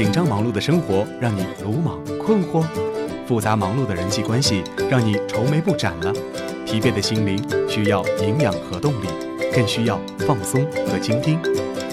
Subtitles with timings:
[0.00, 2.64] 紧张忙碌的生活让你鲁莽困惑？
[3.26, 6.10] 复杂忙碌的人际关系让你愁眉不展了？
[6.64, 7.38] 疲惫的心灵
[7.68, 9.08] 需要营养和动力，
[9.52, 11.38] 更需要放松和倾听。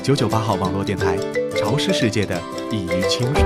[0.02, 1.18] 九九八号网络电台，
[1.58, 2.42] 潮湿世界的
[2.72, 3.46] 一隅清爽。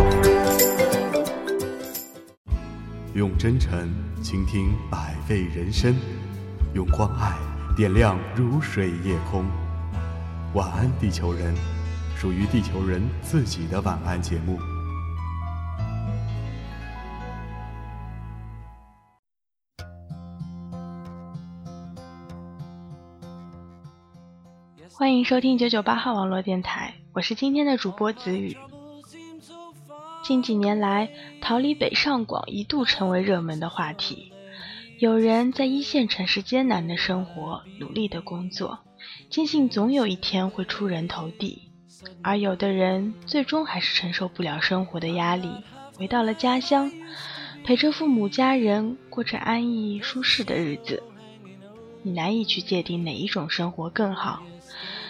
[3.16, 3.92] 用真诚
[4.22, 5.96] 倾听百味人生，
[6.76, 7.34] 用关爱
[7.76, 9.44] 点亮如水夜空。
[10.54, 11.52] 晚安，地球人，
[12.22, 14.60] 属于地球人自己的晚安节目。
[24.94, 28.56] 欢迎收听九九八号网络电台，我是今天的主播子宇。
[30.24, 31.10] 近几年来，
[31.42, 34.32] 逃离北上广一度成为热门的话题。
[35.00, 38.78] 有人在一线城市艰难的生活，努力的工作，
[39.32, 41.71] 坚信总有一天会出人头地；
[42.22, 45.50] 而有的人最终还是承受不了生活的压力，
[45.98, 46.92] 回到了家乡，
[47.64, 51.02] 陪着父母家人过着安逸舒适的日子。
[52.04, 54.42] 你难以去界定哪一种生活更好。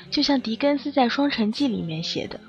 [0.10, 2.40] 就像狄更斯在《双城记》里面写的：“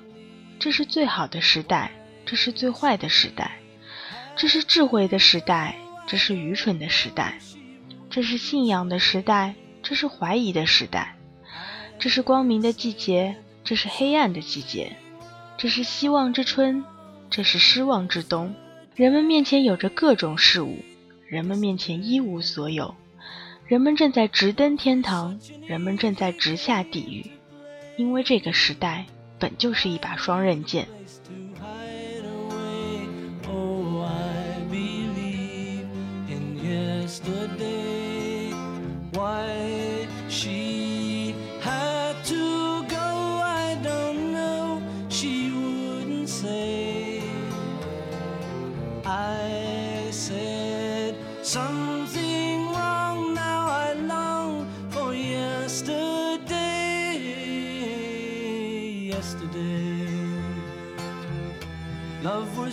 [0.59, 1.93] 这是最好的时代，
[2.27, 3.53] 这是最坏的时代；
[4.35, 5.77] 这是智慧的时代，
[6.09, 7.35] 这是愚蠢的时代；
[8.11, 11.15] 这是信仰的时代，这是怀疑的时代；
[12.01, 14.93] 这是光明的季节，这是黑暗的季节；
[15.57, 16.85] 这是希望之春，
[17.31, 18.55] 这是失望之冬。
[18.95, 20.79] 人们面前有着各种事物，
[21.27, 22.95] 人们面前一无所有。
[23.67, 27.31] 人们正在直登天堂，人们正在直下地狱。”
[27.99, 29.05] 因为这个时代
[29.39, 30.89] 本就是一把双刃剑。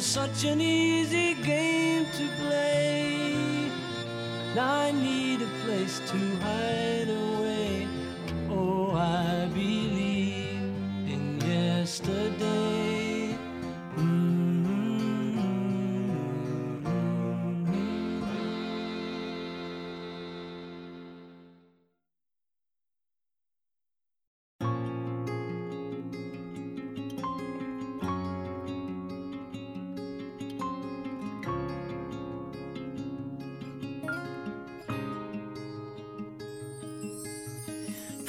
[0.09, 3.70] Such an easy game to play.
[4.56, 6.28] Now I need a place to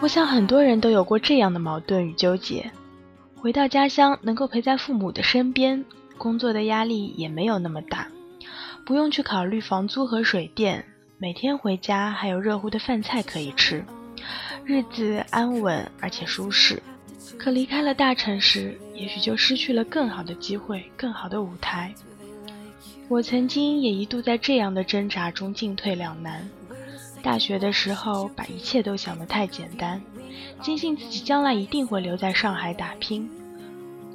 [0.00, 2.70] 我想很多人都有过这样的矛盾与纠结：
[3.36, 5.84] 回到家乡能够陪在父母的身边，
[6.16, 8.08] 工作的压力也没有那么大，
[8.86, 10.86] 不用去考虑房租和水电，
[11.18, 13.84] 每天回家还有热乎的饭菜可以吃，
[14.64, 16.82] 日子安稳而且舒适。
[17.38, 21.94] 可离开了大城市，也许就失去了更好的机会、更好的舞台。
[23.08, 26.48] 我曾经也一度在这样的挣扎中进退两难。
[27.22, 30.00] 大学的时候，把一切都想得太简单，
[30.62, 33.28] 坚信自己将来一定会留在上海打拼，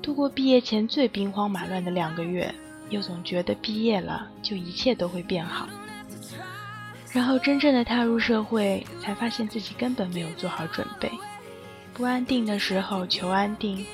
[0.01, 2.53] 度过毕业前最兵荒马乱的两个月，
[2.89, 5.67] 又总觉得毕业了就一切都会变好。
[7.15, 11.09] 然后真正的踏入社会，才发现自己根本没有做好准备。
[11.93, 13.85] 不安定的时候求安定，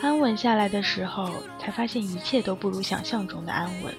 [0.00, 3.92] 安稳下来的时候，才发现一切都不如想象中的安稳。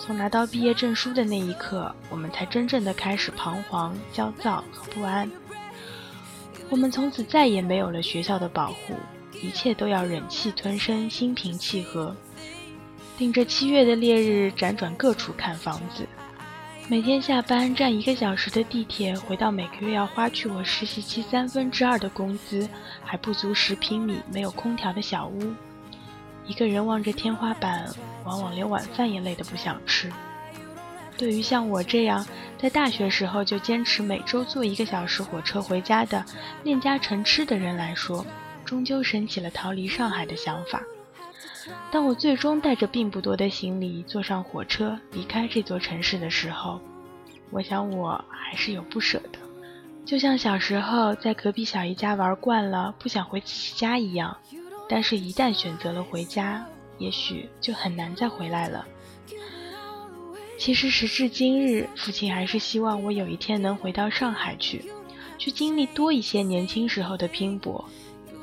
[0.00, 5.30] 从拿到毕业证书的那一刻，我们才真正的开始彷徨、焦躁和不安。
[6.70, 8.96] 我们从此再也没有了学校的保护，
[9.40, 12.16] 一切都要忍气吞声、心平气和，
[13.16, 16.04] 顶着七月的烈日辗转各处看房子。
[16.90, 22.68] 每天下班站一个小时的地铁，回到每个月要花去我实习期三分之二的工资，
[23.04, 25.54] 还不足十平米没有空调的小屋，
[26.48, 27.88] 一个人望着天花板，
[28.24, 30.10] 往往连晚饭也累得不想吃。
[31.16, 32.26] 对于像我这样
[32.58, 36.24] 在大学时候就坚持每周坐一个小时火车回家的
[36.64, 38.26] 恋家成痴的人来说，
[38.64, 40.82] 终究升起了逃离上海的想法。
[41.90, 46.80] 当我最终带着并不多的行李坐上火车离开这座城市的时候，
[47.50, 49.38] 我想我还是有不舍的，
[50.04, 54.36] 就像小时候在隔壁小姨家玩惯了，不想回自己家一样。
[54.88, 56.66] 但是，一旦选择了回家，
[56.98, 58.84] 也许就很难再回来了。
[60.58, 64.84] 其实，时至今日，父亲还是希望我有一天能回到上海去，
[65.38, 67.84] 去经历多一些年轻时候的拼搏。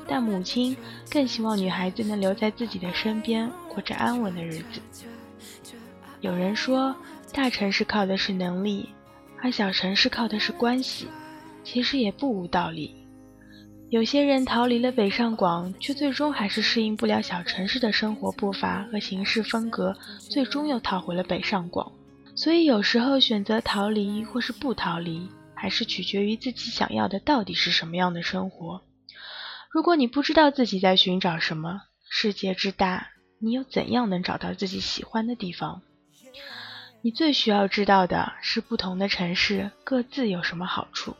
[0.08, 0.74] 但母亲
[1.10, 4.80] 更希望女孩子能留在自己的身边，过着安稳的日子。
[6.20, 6.96] 有人说，
[7.32, 8.88] 大城市靠的是能力，
[9.42, 11.06] 而小城市靠的是关系。
[11.62, 12.94] 其实也不无道理。
[13.90, 21.92] 有些人逃离了北上广，却最终还是适应不了小城市的生活步伐和行事风格，最终又逃回了北上广。
[22.34, 28.80] 所以有时候选择逃离或是不逃离，还是取决于自己想要的到底是什么样的生活。
[29.70, 35.82] 如果你不知道自己在寻找什么，世界之大，你又怎样能找到自己喜欢的地方？
[37.02, 41.16] 你最需要知道的是不同的城市各自有什么好处。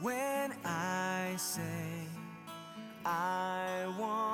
[0.00, 2.06] When I say
[3.04, 4.33] I want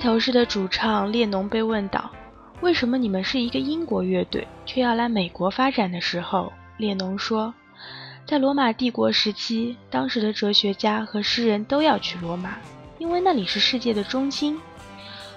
[0.00, 2.10] 头士的主唱列侬被问到
[2.62, 7.52] 为什么你们是一个英国乐队，却要来美国发展的时候，列侬说，
[8.26, 12.56] 在罗马帝国时期，当时的哲学家和诗人都要去罗马，
[12.98, 14.58] 因为那里是世界的中心。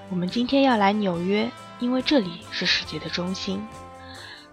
[0.10, 3.66] 我们今天要来纽约，因为这里是世界的中心。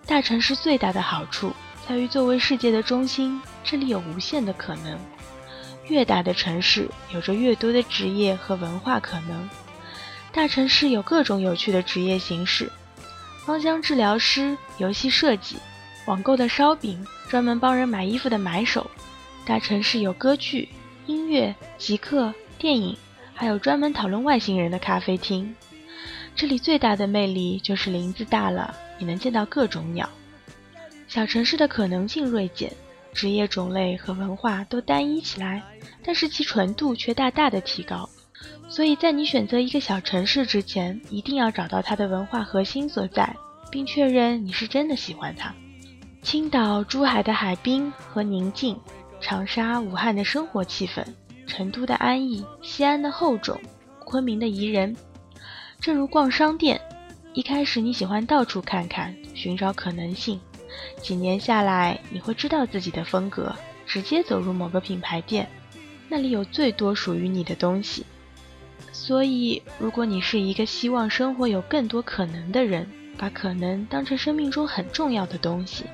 [0.06, 1.52] 大城市最大的好处
[1.88, 4.98] 在于，作为世界的中心，这里有无限的可能。
[5.88, 9.48] 越大的城市，有着越多的职业和文化可能。
[10.32, 12.70] 大城市有各种有趣的职业形式，
[13.44, 15.56] 芳香治疗师、游戏设计、
[16.06, 18.88] 网购的烧饼、专门帮人买衣服的买手。
[19.44, 20.68] 大城市有歌剧、
[21.06, 22.96] 音乐、极客、电影，
[23.34, 25.52] 还有专门讨论外星人的咖啡厅。
[26.36, 30.08] 这里最大的魅力就是林子大了，你能见到各种鸟。
[31.08, 32.72] 小城市的可能性锐减，
[33.12, 35.60] 职业种类和文化都单一起来，
[36.04, 38.08] 但是其纯度却大大的提高。
[38.70, 43.34] 所以在你选择一个小城市之前，一定要找到它的文化核心所在，
[43.68, 45.52] 并确认你是真的喜欢它。
[46.22, 48.78] 青岛、珠海的海滨和宁静，
[49.20, 51.04] 长沙、武汉的生活气氛，
[51.48, 53.60] 成都的安逸，西安的厚重，
[54.04, 54.96] 昆明的宜人。
[55.80, 56.80] 正如逛商店，
[57.32, 60.40] 一开始你喜欢到处看看，寻找可能性，
[61.02, 63.52] 几年下来，你会知道自己的风格，
[63.84, 65.48] 直接走入某个品牌店，
[66.08, 68.06] 那里有最多属于你的东西。
[68.92, 75.84] 所以，如果你是一个希望生活有更多可能的人，把可能当成生命中很重要的东西，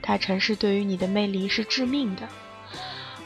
[0.00, 2.22] 大城市对于你的魅力是致命的。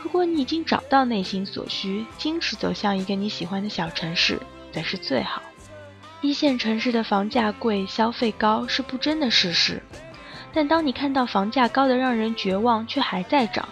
[0.02, 4.40] 如果你已经找到内心所需，坚持走向一个你喜欢的小城市，
[4.72, 5.42] 则是最好。
[6.20, 9.82] 一线城市的房价贵、消费高是不争的事实，
[10.52, 13.68] 但当你看到房价高的让人绝望却还在涨，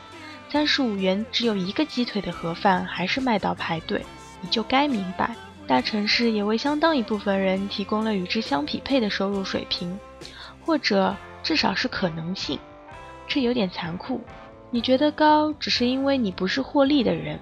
[0.48, 4.04] 三十五元只有一个鸡腿的盒饭还是卖到排队，
[4.40, 5.34] 你就该明白。
[5.66, 9.98] 大城市也为相当一部分人提供了与之相匹配的收入水平，
[10.64, 12.58] 或者至少是可能性。
[13.26, 14.20] 这有点残酷。
[14.70, 17.38] 你觉得高，只是因为你不是获利的人。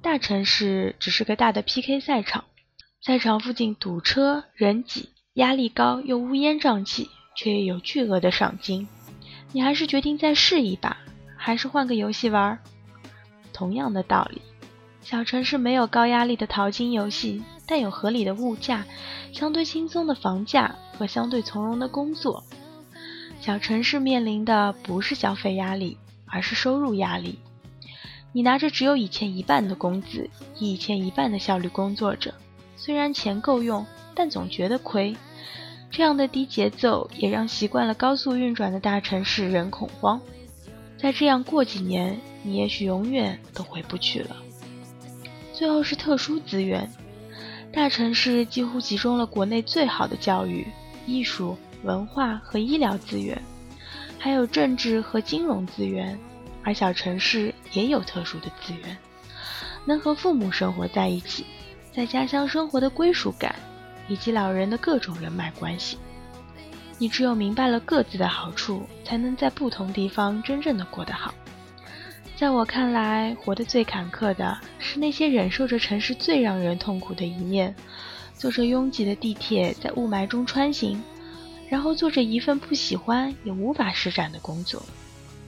[0.00, 2.44] 大城市只是个大的 PK 赛场，
[3.02, 8.88] 赛场附近堵车、人挤、压力高又乌烟瘴气，却也有巨额的赏金。
[9.52, 10.96] 你还是决定再试一把，
[11.36, 12.58] 还是换个游戏玩？
[13.52, 14.40] 同样的道理。
[15.02, 18.86] 小城市没有高压力的淘金游戏，但有合理的物价、
[19.32, 22.42] 相对轻松的房价和相对从容的工作。
[23.40, 27.38] 小城市面临的不是消费压力，而是收入压力。
[28.32, 32.32] 你拿着只有以前一半的工资，以以前一半的效率工作着，
[32.76, 35.14] 虽然钱够用，但总觉得亏。
[35.90, 40.18] 这样的低节奏也让习惯了高速运转的大城市人恐慌。
[40.96, 44.36] 再这样过几年，你也许永远都回不去了。
[45.52, 46.88] 最后是特殊资源，
[47.72, 50.66] 大城市几乎集中了国内最好的教育、
[51.06, 53.40] 艺术、文化和医疗资源，
[54.18, 56.18] 还有政治和金融资源，
[56.62, 58.96] 而小城市也有特殊的资源，
[59.84, 61.44] 能和父母生活在一起，
[61.94, 63.54] 在家乡生活的归属感，
[64.08, 65.98] 以及老人的各种人脉关系。
[66.98, 71.34] 你只有明白了各自的好处，才能在不同地方真正的过得好。
[72.42, 77.72] 在我看来，活得最坎坷的是那些忍受着城市最让人痛苦的一面，
[78.34, 81.00] 坐着拥挤的地铁在雾霾中穿行，
[81.68, 84.82] 然后做着一份不喜欢也无法施展的工作，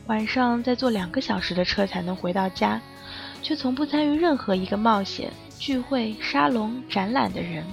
[0.06, 2.80] 晚上再坐两个小时的车才能回到家，
[3.42, 7.64] 却从不参与任何一个冒险、聚会、沙龙、展览的人。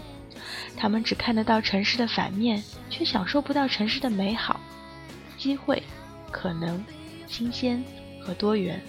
[0.76, 4.60] 他们只看得到城市的反面，却享受不到城市的美好、
[5.38, 5.84] 机会、
[6.32, 6.84] 可能、
[7.28, 7.84] 新鲜
[8.20, 8.82] 和多元。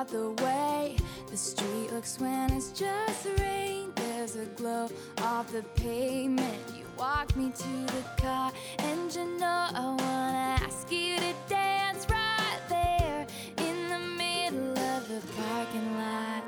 [0.00, 0.96] About the way
[1.30, 3.92] the street looks when it's just rain.
[3.96, 6.56] There's a glow off the pavement.
[6.74, 12.06] You walk me to the car, and you know I wanna ask you to dance
[12.08, 13.26] right there
[13.58, 16.44] in the middle of the parking lot.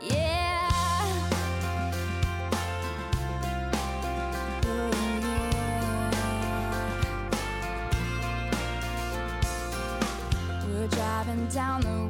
[0.00, 0.70] Yeah.
[10.66, 12.03] Oh, driving down the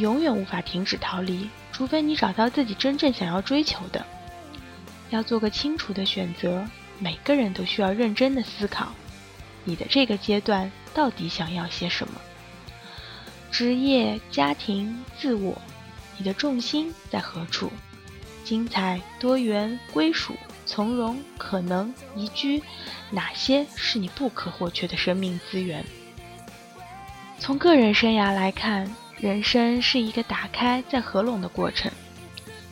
[0.00, 4.04] 永远无法停止逃离，除非你找到自己真正想要追求的。
[5.10, 6.66] 要做个清楚的选择，
[6.98, 8.92] 每个人都需要认真的思考，
[9.64, 12.14] 你的这个阶段到底想要些什么？
[13.50, 15.60] 职业、家庭、自我，
[16.16, 17.70] 你的重心在何处？
[18.44, 20.34] 精彩、多元、归属、
[20.64, 22.62] 从容、可能、宜居，
[23.10, 25.84] 哪些是你不可或缺的生命资源？
[27.38, 31.92] 从个人生涯来看，人生是一个打开再合拢的过程。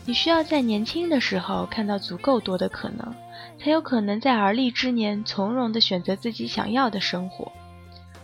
[0.07, 3.15] 你需要在年轻的时候看到足够多的可能，
[3.63, 7.53] 才有可能在而立之年从容地选择自己想要的生活。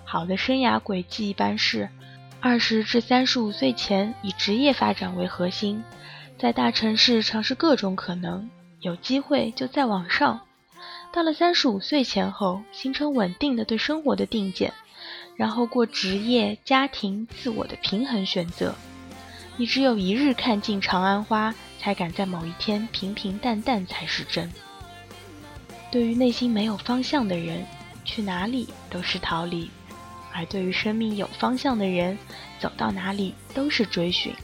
[0.05, 1.91] 好的生涯轨迹一般是：
[2.41, 5.85] 二十至三十五岁前以职业发展为核心，
[6.39, 8.49] 在大城市尝试各种可能，
[8.81, 10.41] 有机会就再往上。
[11.13, 14.73] 到了三十五岁前后，形成稳定的对生活的定见。
[15.37, 18.75] 然后过职业、家庭、自我的平衡选择。
[19.57, 24.51] 你只有一日看尽长安花，才敢在某一天平平淡淡才是真。
[25.91, 27.65] 对于内心没有方向的人，
[28.05, 29.69] 去哪里都是逃离；
[30.33, 32.19] 而对于生命有方向的人，
[32.59, 34.35] 走到哪里都是追寻。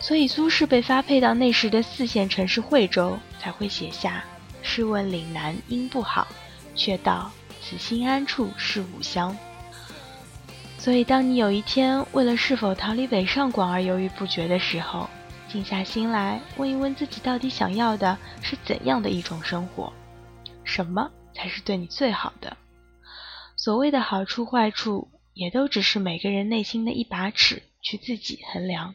[0.00, 4.24] 所以苏轼被发配到那时的四线城市惠州，才会写下
[4.60, 6.26] “试问岭南应不好，
[6.74, 7.30] 却道
[7.62, 9.36] 此心安处是吾乡”。
[10.84, 15.08] 所以，当你有一天为了是否逃离北上广而犹豫不决的时候，
[15.48, 19.90] 静下心来问一问自己，到底想要的是怎样的一种生活？
[20.62, 22.54] 什么才是对你最好的？
[23.56, 28.94] 所谓的好处坏处，也都只是每个人内心的一把尺，去自己衡量。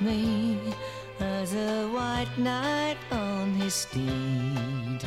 [0.00, 0.58] Me
[1.20, 5.00] as a white knight on his steed.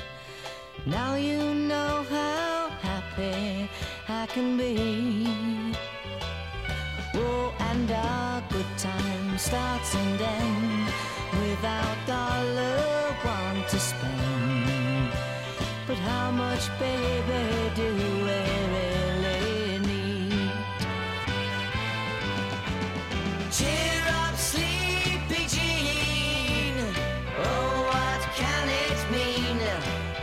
[0.85, 3.69] Now you know how happy
[4.07, 5.32] I can be.
[8.83, 10.91] Time starts and ends
[11.39, 15.09] without dollar one to spend.
[15.87, 17.43] But how much, baby,
[17.77, 20.51] do we really need?
[23.55, 26.75] Cheer up, sleepy Jean.
[27.39, 29.59] Oh, what can it mean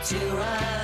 [0.09, 0.80] to a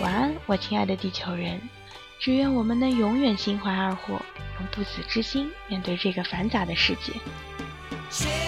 [0.00, 1.58] 晚安我亲爱的地球人
[2.18, 4.20] 只愿我们能永远心怀二货
[4.58, 8.47] 用不死之心面对这个繁杂的世界。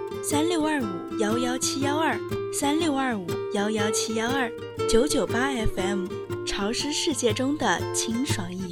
[0.23, 2.15] 三六二五幺幺七幺二
[2.53, 4.51] 三六二五幺幺七幺二
[4.87, 6.05] 九九八 FM，
[6.45, 8.70] 潮湿世界中的清爽一。